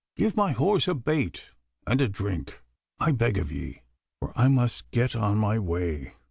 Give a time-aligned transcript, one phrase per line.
[0.15, 1.49] Give my horse a bait
[1.85, 2.63] and a drink,
[2.99, 3.83] I beg of ye,
[4.19, 6.15] for I must get on my way.